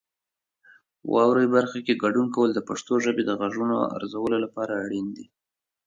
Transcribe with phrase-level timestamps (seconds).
[1.11, 5.25] واورئ برخه کې ګډون کول د پښتو ژبې د غږونو ارزولو لپاره اړین دي.